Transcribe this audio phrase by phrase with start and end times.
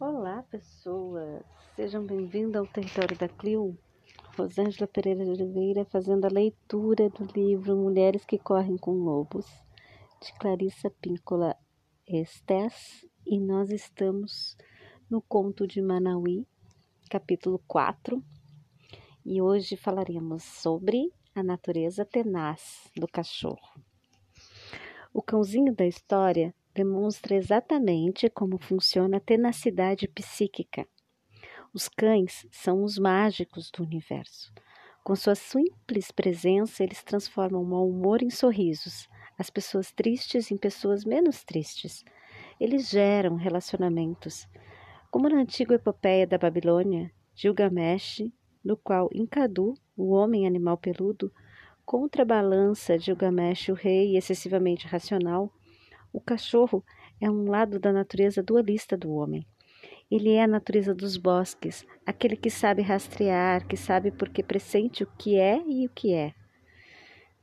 [0.00, 1.44] Olá, pessoas!
[1.76, 3.76] Sejam bem-vindos ao Território da Clio.
[4.34, 9.44] Rosângela Pereira de Oliveira fazendo a leitura do livro Mulheres que Correm com Lobos,
[10.18, 11.54] de Clarissa Píncola
[12.08, 14.56] Estés, e nós estamos
[15.10, 16.46] no conto de Manauí,
[17.10, 18.24] capítulo 4,
[19.22, 23.68] e hoje falaremos sobre a natureza tenaz do cachorro.
[25.12, 30.86] O cãozinho da história demonstra exatamente como funciona a tenacidade psíquica.
[31.72, 34.52] Os cães são os mágicos do universo.
[35.04, 39.08] Com sua simples presença, eles transformam o mau humor em sorrisos,
[39.38, 42.04] as pessoas tristes em pessoas menos tristes.
[42.58, 44.46] Eles geram relacionamentos.
[45.10, 48.22] Como na antiga epopeia da Babilônia, Gilgamesh,
[48.62, 51.32] no qual Encadu, o homem animal peludo,
[51.84, 55.52] contrabalança Gilgamesh, o rei excessivamente racional,
[56.12, 56.84] o cachorro
[57.20, 59.46] é um lado da natureza dualista do homem.
[60.10, 65.06] Ele é a natureza dos bosques, aquele que sabe rastrear, que sabe porque pressente o
[65.18, 66.34] que é e o que é.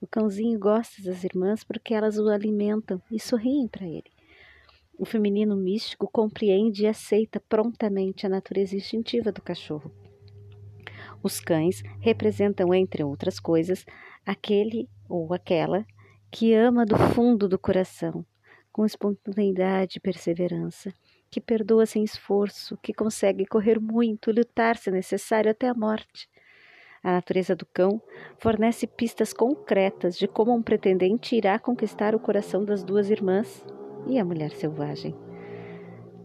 [0.00, 4.10] O cãozinho gosta das irmãs porque elas o alimentam e sorriem para ele.
[4.98, 9.90] O feminino místico compreende e aceita prontamente a natureza instintiva do cachorro.
[11.22, 13.84] Os cães representam, entre outras coisas,
[14.24, 15.84] aquele ou aquela
[16.30, 18.24] que ama do fundo do coração,
[18.72, 20.92] com espontaneidade e perseverança,
[21.30, 26.28] que perdoa sem esforço, que consegue correr muito, lutar se necessário até a morte.
[27.02, 28.00] A natureza do cão
[28.38, 33.64] fornece pistas concretas de como um pretendente irá conquistar o coração das duas irmãs
[34.06, 35.14] e a mulher selvagem.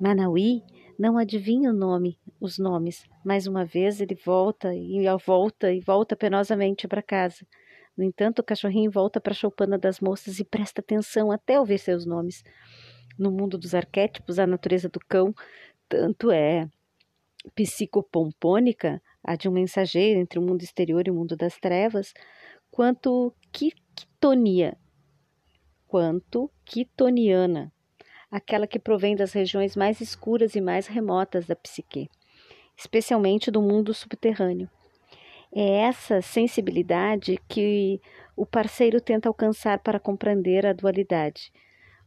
[0.00, 0.62] Manauí
[0.98, 3.04] não adivinha o nome, os nomes.
[3.24, 7.46] Mais uma vez ele volta e volta e volta penosamente para casa.
[7.96, 11.78] No entanto, o cachorrinho volta para a choupana das moças e presta atenção até ouvir
[11.78, 12.42] seus nomes.
[13.18, 15.32] No mundo dos arquétipos, a natureza do cão
[15.88, 16.68] tanto é
[17.54, 22.12] psicopompônica, a de um mensageiro entre o mundo exterior e o mundo das trevas,
[22.70, 24.76] quanto quitonia,
[25.86, 27.72] quanto quitoniana,
[28.30, 32.08] aquela que provém das regiões mais escuras e mais remotas da psique,
[32.76, 34.68] especialmente do mundo subterrâneo.
[35.56, 38.00] É essa sensibilidade que
[38.36, 41.52] o parceiro tenta alcançar para compreender a dualidade.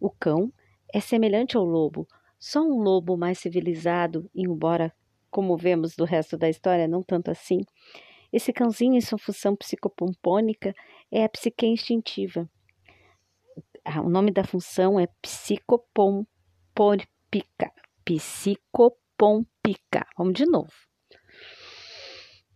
[0.02, 0.52] O cão
[0.94, 2.06] é semelhante ao lobo,
[2.38, 4.94] só um lobo mais civilizado, embora,
[5.32, 7.62] como vemos do resto da história, não tanto assim.
[8.34, 10.76] Esse cãozinho, em sua função psicopompônica,
[11.10, 12.50] é a psique instintiva.
[13.86, 16.28] Ah, o nome da função é psicopompica.
[18.04, 20.06] Psicopompica.
[20.18, 20.74] Vamos de novo.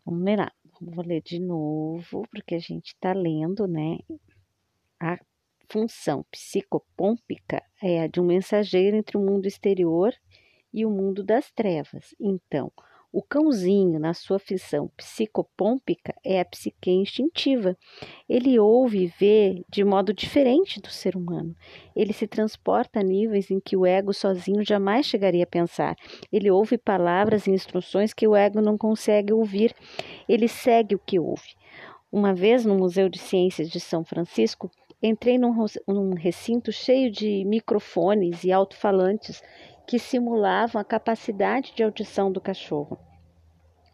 [0.06, 0.52] Vamos lá.
[0.84, 4.00] Vou ler de novo, porque a gente está lendo, né?
[5.00, 5.20] A
[5.70, 10.12] função psicopômpica é a de um mensageiro entre o mundo exterior
[10.74, 12.16] e o mundo das trevas.
[12.20, 12.72] Então,
[13.14, 17.78] o cãozinho, na sua fissão psicopômpica, é a psique instintiva.
[18.28, 21.54] Ele ouve e vê de modo diferente do ser humano.
[21.94, 25.98] Ele se transporta a níveis em que o ego sozinho jamais chegaria a pensar.
[26.32, 29.76] Ele ouve palavras e instruções que o ego não consegue ouvir.
[30.30, 31.56] Ele segue o que ouve.
[32.10, 34.72] Uma vez no Museu de Ciências de São Francisco,
[35.02, 35.54] entrei num,
[35.88, 39.42] num recinto cheio de microfones e alto-falantes
[39.88, 42.98] que simulavam a capacidade de audição do cachorro.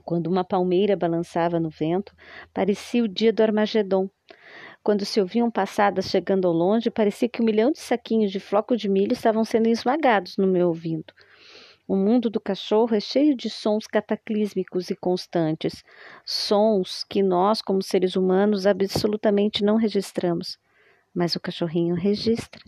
[0.04, 2.16] Quando uma palmeira balançava no vento,
[2.54, 4.10] parecia o dia do Armagedon.
[4.82, 8.78] Quando se ouviam passadas chegando ao longe, parecia que um milhão de saquinhos de floco
[8.78, 11.14] de milho estavam sendo esmagados no meu ouvido.
[11.88, 15.84] O mundo do cachorro é cheio de sons cataclísmicos e constantes,
[16.26, 20.58] sons que nós, como seres humanos, absolutamente não registramos.
[21.14, 22.62] Mas o cachorrinho registra.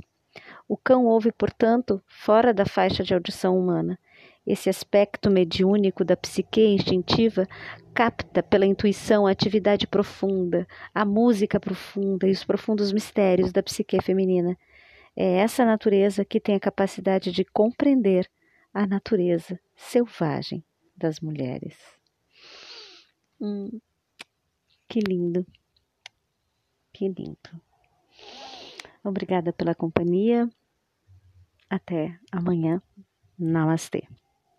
[0.70, 3.98] O cão ouve, portanto, fora da faixa de audição humana.
[4.46, 7.48] Esse aspecto mediúnico da psique instintiva
[7.92, 14.00] capta pela intuição a atividade profunda, a música profunda e os profundos mistérios da psique
[14.00, 14.56] feminina.
[15.16, 18.30] É essa natureza que tem a capacidade de compreender
[18.72, 20.64] a natureza selvagem
[20.96, 21.76] das mulheres.
[23.42, 23.82] Hum,
[24.88, 25.44] que lindo,
[26.94, 27.60] que lindo.
[29.04, 30.48] Obrigada pela companhia.
[31.70, 32.82] Até amanhã.
[33.38, 34.04] Namastê.